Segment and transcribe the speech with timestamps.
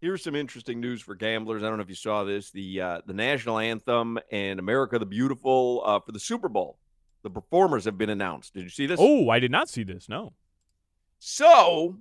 [0.00, 1.62] Here's some interesting news for gamblers.
[1.62, 2.50] I don't know if you saw this.
[2.50, 6.78] The uh, the national anthem and America the Beautiful uh, for the Super Bowl.
[7.22, 8.54] The performers have been announced.
[8.54, 9.00] Did you see this?
[9.02, 10.08] Oh, I did not see this.
[10.08, 10.34] No.
[11.18, 11.96] So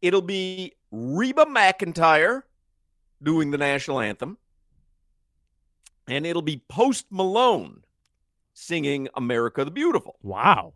[0.00, 2.44] it'll be Reba McEntire
[3.22, 4.38] doing the national anthem,
[6.08, 7.82] and it'll be Post Malone
[8.54, 10.16] singing America the Beautiful.
[10.22, 10.72] Wow.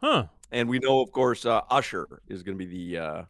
[0.00, 0.26] Huh.
[0.52, 3.22] And we know, of course, uh, Usher is going to be the uh,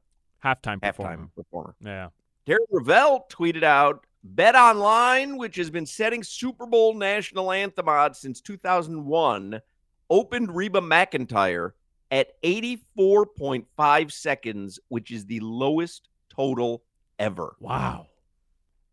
[0.44, 1.16] halftime performer.
[1.16, 1.74] halftime performer.
[1.84, 2.08] Yeah.
[2.46, 8.18] Darren Rovell tweeted out Bet Online, which has been setting Super Bowl national anthem odds
[8.18, 9.60] since 2001,
[10.10, 11.72] opened Reba McEntire
[12.10, 16.82] at 84.5 seconds, which is the lowest total
[17.18, 17.54] ever.
[17.60, 18.06] Wow.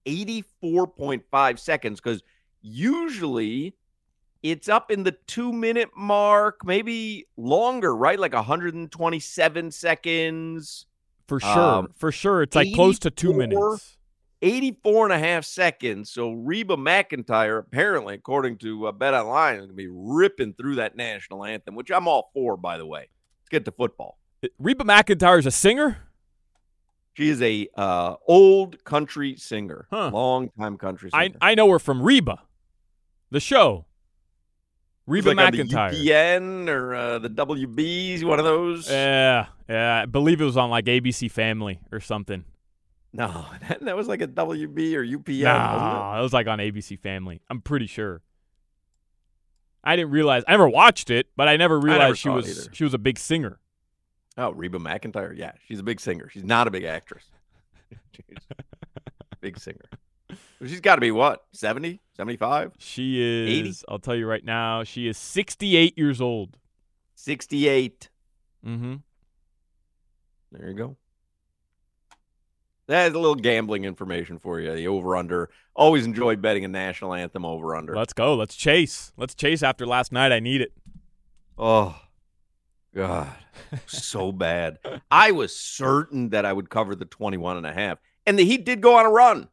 [0.05, 2.21] 84.5 seconds because
[2.61, 3.75] usually
[4.43, 8.19] it's up in the two minute mark, maybe longer, right?
[8.19, 10.85] Like 127 seconds.
[11.27, 11.49] For sure.
[11.49, 12.41] Um, For sure.
[12.41, 13.97] It's like close to two minutes.
[14.41, 16.11] 84 and a half seconds.
[16.11, 20.75] So Reba McEntire, apparently, according to uh, Bet Online, is going to be ripping through
[20.75, 23.09] that national anthem, which I'm all for, by the way.
[23.41, 24.19] Let's get to football.
[24.59, 25.97] Reba McEntire is a singer?
[27.13, 30.11] She is a uh, old country singer, Huh.
[30.13, 31.37] long time country I, singer.
[31.41, 32.41] I know her from Reba,
[33.31, 33.85] the show.
[35.07, 35.91] Reba like on McEntire.
[35.91, 38.89] the UPN or uh, the WBs, one of those.
[38.89, 40.01] Yeah, yeah.
[40.01, 42.43] I believe it was on like ABC Family or something.
[43.13, 45.43] no, that, that was like a WB or UPN.
[45.43, 47.41] nah, it was like on ABC Family.
[47.49, 48.21] I'm pretty sure.
[49.83, 50.43] I didn't realize.
[50.47, 52.73] I never watched it, but I never never realized she saw it was either.
[52.73, 53.59] she was a big singer.
[54.37, 55.37] Oh, Reba McEntire.
[55.37, 56.29] Yeah, she's a big singer.
[56.29, 57.25] She's not a big actress.
[59.41, 59.85] Big singer.
[60.65, 63.83] She's got to be what, 70, 75, She is.
[63.83, 63.85] 80?
[63.89, 64.83] I'll tell you right now.
[64.83, 66.57] She is 68 years old.
[67.15, 68.09] 68.
[68.65, 68.95] Mm-hmm.
[70.51, 70.97] There you go.
[72.87, 74.73] That's a little gambling information for you.
[74.75, 75.49] The over under.
[75.75, 77.95] Always enjoy betting a national anthem over under.
[77.95, 78.35] Let's go.
[78.35, 79.11] Let's chase.
[79.17, 80.31] Let's chase after last night.
[80.31, 80.71] I need it.
[81.57, 81.99] Oh,
[82.93, 83.33] God.
[83.87, 84.77] so bad.
[85.09, 87.97] I was certain that I would cover the 21 and a half.
[88.27, 89.47] And the Heat did go on a run.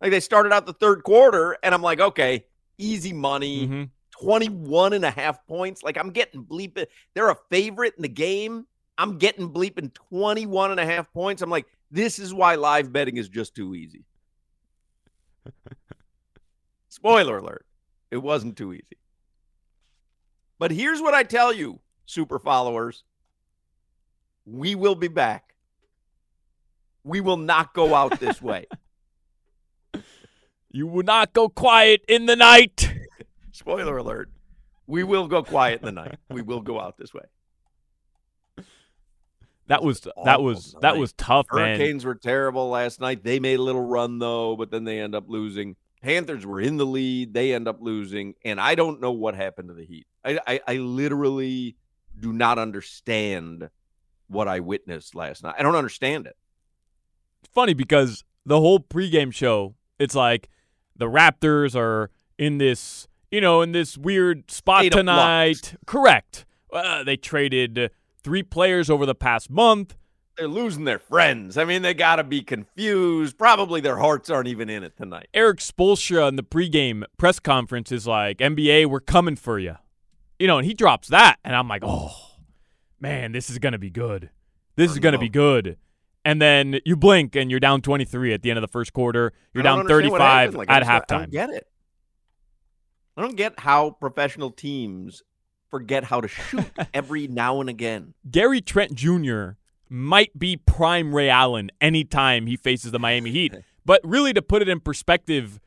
[0.00, 2.46] Like they started out the third quarter, and I'm like, okay,
[2.78, 3.66] easy money.
[3.68, 3.90] Mhm.
[4.20, 5.82] 21 and a half points.
[5.82, 6.86] Like I'm getting bleeping.
[7.14, 8.66] They're a favorite in the game.
[8.96, 11.42] I'm getting bleeping 21 and a half points.
[11.42, 14.04] I'm like, this is why live betting is just too easy.
[16.88, 17.66] Spoiler alert.
[18.10, 18.98] It wasn't too easy.
[20.60, 23.02] But here's what I tell you, super followers.
[24.46, 25.54] We will be back.
[27.02, 28.66] We will not go out this way.
[30.74, 32.92] You will not go quiet in the night.
[33.52, 34.28] Spoiler alert.
[34.88, 36.18] We will go quiet in the night.
[36.28, 37.22] We will go out this way.
[39.66, 41.78] That was that was that was tough, man.
[41.78, 43.24] Hurricanes were terrible last night.
[43.24, 45.76] They made a little run though, but then they end up losing.
[46.02, 47.32] Panthers were in the lead.
[47.32, 50.06] They end up losing, and I don't know what happened to the Heat.
[50.22, 51.76] I, I, I literally
[52.20, 53.70] do not understand
[54.28, 55.54] what I witnessed last night.
[55.58, 56.36] I don't understand it.
[57.42, 60.50] It's funny because the whole pregame show, it's like
[60.96, 65.74] the Raptors are in this, you know, in this weird spot tonight.
[65.86, 66.44] Correct.
[66.72, 67.90] Uh, they traded
[68.22, 69.96] three players over the past month.
[70.36, 71.56] They're losing their friends.
[71.56, 73.38] I mean, they got to be confused.
[73.38, 75.28] Probably their hearts aren't even in it tonight.
[75.32, 79.76] Erik Spoelstra in the pregame press conference is like, NBA, we're coming for you.
[80.40, 81.36] You know, and he drops that.
[81.44, 82.10] And I'm like, oh,
[82.98, 84.30] man, this is going to be good.
[84.74, 85.76] This is going to be good.
[86.24, 89.32] And then you blink and you're down 23 at the end of the first quarter.
[89.52, 90.56] You're down 35 happened.
[90.56, 91.06] Like, at just- I halftime.
[91.20, 91.66] don't get it.
[93.16, 95.22] I don't get how professional teams
[95.70, 98.14] forget how to shoot every now and again.
[98.30, 99.50] Gary Trent Jr.
[99.88, 103.54] might be prime Ray Allen anytime he faces the Miami Heat.
[103.86, 105.60] But really, to put it in perspective,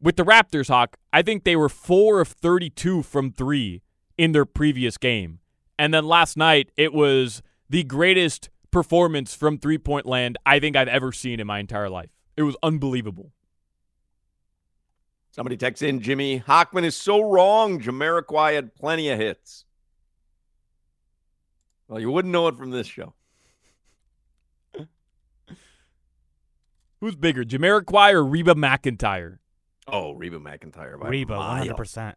[0.00, 3.82] with the Raptors, Hawk, I think they were four of 32 from three
[4.16, 5.40] in their previous game.
[5.76, 10.74] And then last night, it was the greatest performance from three point land I think
[10.74, 12.10] I've ever seen in my entire life.
[12.36, 13.30] It was unbelievable.
[15.30, 17.80] Somebody texts in Jimmy Hockman is so wrong.
[17.80, 19.64] Jamiroquai had plenty of hits.
[21.88, 23.14] Well, you wouldn't know it from this show.
[27.00, 29.38] Who's bigger, Jamiroquai or Reba McEntire?
[29.86, 31.00] Oh, Reba McEntire.
[31.00, 32.14] By Reba, 100%.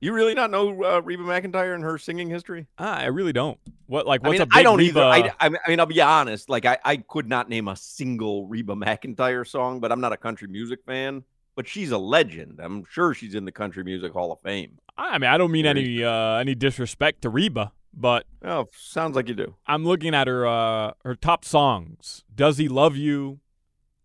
[0.00, 2.66] You really not know uh, Reba McEntire and her singing history?
[2.78, 3.58] Ah, I really don't.
[3.86, 5.00] What like I what's mean, a big I don't Reba?
[5.00, 5.34] either.
[5.40, 6.48] I, I mean- I mean, I'll be honest.
[6.50, 10.16] Like, I, I could not name a single Reba McEntire song, but I'm not a
[10.16, 11.24] country music fan.
[11.54, 12.60] But she's a legend.
[12.62, 14.76] I'm sure she's in the Country Music Hall of Fame.
[14.98, 19.26] I mean, I don't mean any uh, any disrespect to Reba, but Oh, sounds like
[19.28, 19.54] you do.
[19.66, 22.24] I'm looking at her uh, her top songs.
[22.34, 23.40] Does he love you?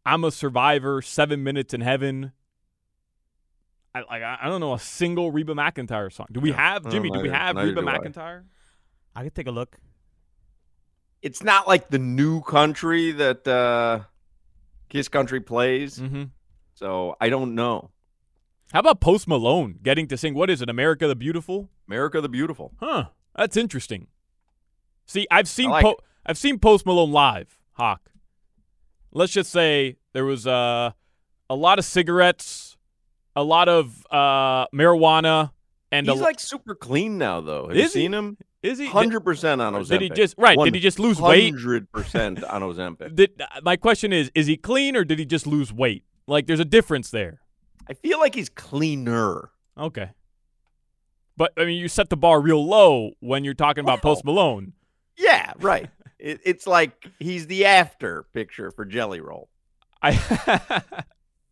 [0.06, 1.02] I'm a survivor.
[1.02, 2.32] Seven minutes in heaven.
[3.94, 4.22] I like.
[4.24, 6.28] I I don't know a single Reba McEntire song.
[6.32, 7.10] Do we have Oh, Jimmy?
[7.10, 7.98] do we have neither Reba do I.
[8.00, 8.44] McEntire?
[9.16, 9.78] I could take a look.
[11.22, 14.02] It's not like the new country that uh,
[14.90, 16.00] Kiss Country plays.
[16.00, 16.24] Mm-hmm.
[16.74, 17.92] So I don't know.
[18.74, 20.34] How about Post Malone getting to sing?
[20.34, 20.70] What is it?
[20.70, 21.70] America the Beautiful?
[21.88, 22.72] America the Beautiful.
[22.80, 23.06] Huh.
[23.36, 24.08] That's interesting.
[25.06, 27.58] See, I've seen like po- I've seen Post Malone live.
[27.74, 28.10] Hawk.
[29.12, 30.92] Let's just say there was uh,
[31.50, 32.71] a lot of cigarettes,
[33.36, 35.52] a lot of uh, marijuana,
[35.92, 37.68] and He's a, like super clean now, though.
[37.68, 38.02] Have you Is he?
[38.02, 38.38] seen him?
[38.64, 38.88] is he?
[38.88, 39.90] Hundred percent on Ozempic.
[39.90, 40.58] did he just right?
[40.58, 41.54] Did he just lose weight?
[41.54, 43.16] Hundred percent on Ozempic.
[43.16, 46.04] Did, my question is: Is he clean or did he just lose weight?
[46.28, 47.42] Like, there's a difference there.
[47.90, 49.50] I feel like he's cleaner.
[49.78, 50.12] Okay.
[51.36, 54.74] But I mean, you set the bar real low when you're talking about Post Malone.
[55.18, 55.90] Yeah, right.
[56.20, 59.50] it, it's like he's the after picture for Jelly Roll.
[60.04, 60.84] I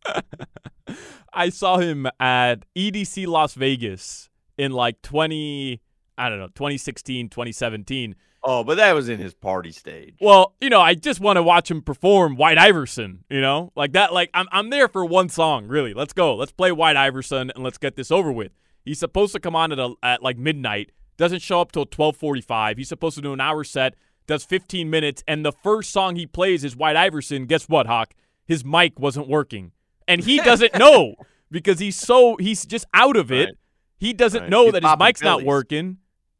[1.32, 4.28] I saw him at EDC Las Vegas
[4.58, 5.80] in like 20
[6.20, 8.14] I don't know, 2016, 2017.
[8.42, 10.16] Oh, but that was in his party stage.
[10.20, 13.72] Well, you know, I just want to watch him perform White Iverson, you know?
[13.74, 15.94] Like that like I'm I'm there for one song, really.
[15.94, 16.34] Let's go.
[16.36, 18.52] Let's play White Iverson and let's get this over with.
[18.84, 22.78] He's supposed to come on at a, at like midnight, doesn't show up till 12:45.
[22.78, 23.94] He's supposed to do an hour set,
[24.26, 27.46] does 15 minutes, and the first song he plays is White Iverson.
[27.46, 28.14] Guess what, Hawk?
[28.46, 29.72] His mic wasn't working.
[30.10, 31.14] And he doesn't know
[31.50, 33.46] because he's so he's just out of it.
[33.46, 33.54] Right.
[33.98, 34.50] He doesn't Right.
[34.50, 35.98] know He's that his mic's not working.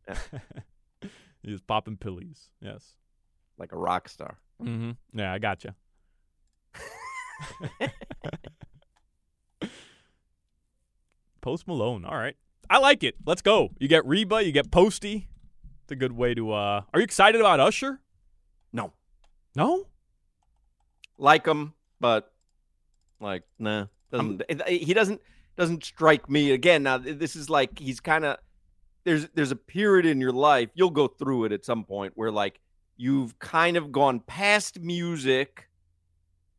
[1.43, 2.49] he's popping pillies.
[2.61, 2.95] Yes.
[3.59, 4.39] Like a rock star.
[4.63, 4.93] Mm-hmm.
[5.19, 5.75] Yeah, I got gotcha.
[11.41, 12.05] Post Malone.
[12.05, 12.37] All right.
[12.69, 13.17] I like it.
[13.27, 13.71] Let's go.
[13.79, 15.29] You get Reba, you get Posty.
[15.83, 18.01] It's a good way to uh Are you excited about Usher?
[18.73, 18.93] No.
[19.57, 19.87] No?
[21.19, 22.33] Like him, but
[23.21, 23.87] like, nah.
[24.11, 25.21] Doesn't he doesn't
[25.57, 26.83] doesn't strike me again.
[26.83, 28.39] Now this is like he's kind of
[29.05, 32.31] there's there's a period in your life, you'll go through it at some point where
[32.31, 32.61] like
[32.97, 35.69] you've kind of gone past music.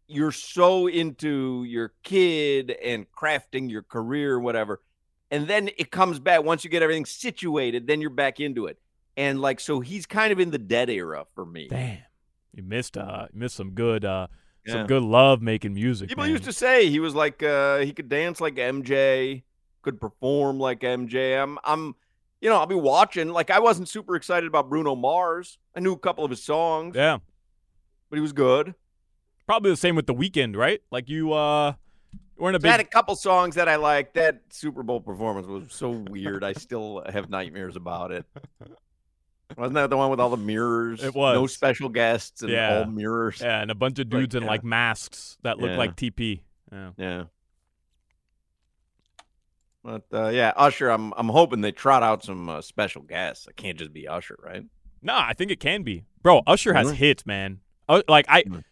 [0.08, 4.82] You're so into your kid and crafting your career, whatever.
[5.30, 8.78] And then it comes back once you get everything situated, then you're back into it.
[9.16, 11.68] And like so he's kind of in the dead era for me.
[11.70, 12.00] Damn.
[12.54, 14.28] You missed uh you missed some good uh
[14.66, 14.74] Yeah.
[14.74, 16.10] some good love making music.
[16.10, 16.32] People man.
[16.32, 19.44] used to say he was like uh he could dance like MJ,
[19.82, 21.42] could perform like MJ.
[21.42, 21.96] I'm I'm
[22.42, 23.30] you know, I'll be watching.
[23.30, 25.58] Like I wasn't super excited about Bruno Mars.
[25.76, 27.20] I knew a couple of his songs, Yeah.
[28.10, 28.74] but he was good.
[29.48, 30.82] Probably the same with the Weeknd, right?
[30.92, 31.74] Like you uh
[32.38, 34.14] weren't a He had a couple songs that I liked.
[34.14, 36.44] That Super Bowl performance was so weird.
[36.44, 38.26] I still have nightmares about it.
[39.58, 41.04] Wasn't that the one with all the mirrors?
[41.04, 41.36] It was.
[41.36, 42.80] No special guests and Yeah.
[42.80, 43.42] all mirrors.
[43.42, 44.50] Yeah, and a bunch of Like, dudes in yeah.
[44.50, 45.78] like masks that look Yeah.
[45.78, 46.42] like TP.
[46.72, 46.92] Yeah.
[46.98, 47.24] Yeah.
[49.84, 50.90] But uh, yeah, Usher.
[50.90, 53.48] I'm I'm hoping they trot out some uh, special guests.
[53.48, 54.64] It can't just be Usher, right?
[55.02, 56.04] No, I think it can be.
[56.22, 56.98] Bro, Usher has Really?
[56.98, 57.62] hits, man.
[57.90, 58.64] Uh, like I, Mhm.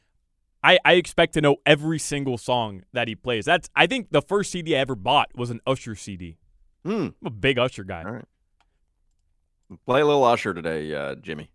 [0.63, 3.45] I I expect to know every single song that he plays.
[3.45, 6.37] That's I think the first CD I ever bought was an Usher CD.
[6.85, 7.07] Hmm.
[7.21, 8.03] I'm a big Usher guy.
[8.03, 8.25] All right.
[9.85, 11.51] Play a little Usher today, uh, Jimmy.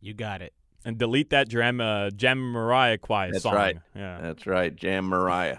[0.00, 0.52] You got it.
[0.84, 3.54] And delete that Jam uh, Jamiroquai That's song.
[3.54, 3.78] right.
[3.94, 4.20] Yeah.
[4.22, 5.58] That's right, Jam Mariah.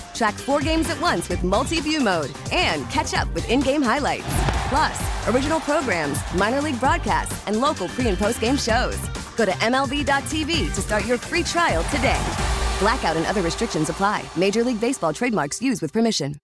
[0.21, 3.81] Track four games at once with multi view mode and catch up with in game
[3.81, 4.27] highlights.
[4.69, 8.99] Plus, original programs, minor league broadcasts, and local pre and post game shows.
[9.35, 12.21] Go to MLB.tv to start your free trial today.
[12.77, 14.23] Blackout and other restrictions apply.
[14.37, 16.35] Major League Baseball trademarks used with permission.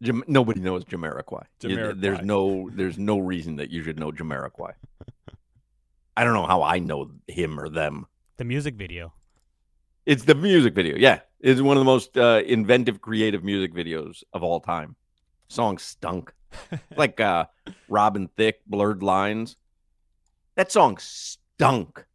[0.00, 1.42] Jam- nobody knows Jamiroquai.
[1.60, 2.00] Jamiroquai.
[2.00, 4.74] There's no there's no reason that you should know Jamiroquai.
[6.16, 8.06] I don't know how I know him or them.
[8.36, 9.12] The music video.
[10.08, 10.96] It's the music video.
[10.96, 14.96] Yeah, it's one of the most uh, inventive, creative music videos of all time.
[15.48, 16.32] Song stunk,
[16.96, 17.44] like uh,
[17.90, 19.56] Robin Thicke, "Blurred Lines."
[20.54, 22.06] That song stunk,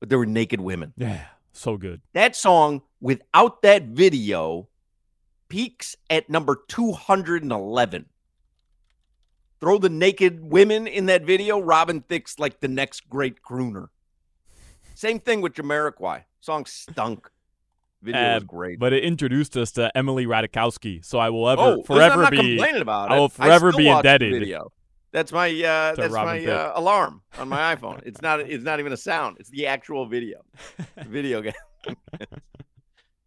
[0.00, 0.94] but there were naked women.
[0.96, 2.00] Yeah, so good.
[2.12, 4.66] That song, without that video,
[5.48, 8.06] peaks at number 211.
[9.60, 13.90] Throw the naked women in that video, Robin Thicke's like the next great crooner.
[14.94, 16.24] Same thing with Jamiroquai.
[16.40, 17.30] Song stunk.
[18.02, 18.78] Video was Uh, great.
[18.78, 22.30] But it introduced us to Emily Ratajkowski, so I will ever oh, forever I'm not
[22.32, 23.14] be complaining about it.
[23.14, 24.32] I will forever still be indebted.
[24.32, 24.72] Video.
[25.12, 28.02] That's my uh, that's Robin my uh, alarm on my iPhone.
[28.04, 29.36] It's not it's not even a sound.
[29.38, 30.42] It's the actual video.
[31.06, 31.52] Video game.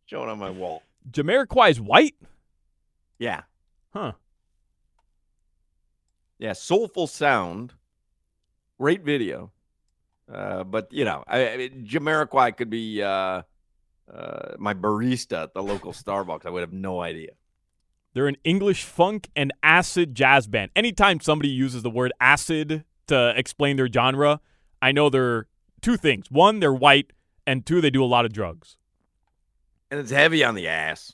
[0.07, 0.83] Showing on my wall.
[1.09, 2.15] Jamiroquai's white.
[3.17, 3.43] Yeah.
[3.93, 4.13] Huh.
[6.37, 7.73] Yeah, soulful sound,
[8.77, 9.51] great video.
[10.31, 13.43] Uh, but you know, I, I mean, Jamiroquai could be uh,
[14.13, 16.45] uh, my barista at the local Starbucks.
[16.45, 17.31] I would have no idea.
[18.13, 20.71] They're an English funk and acid jazz band.
[20.75, 24.39] Anytime somebody uses the word acid to explain their genre,
[24.81, 25.47] I know they're
[25.81, 26.31] two things.
[26.31, 27.11] One, they're white,
[27.45, 28.77] and two, they do a lot of drugs.
[29.91, 31.13] And it's heavy on the ass.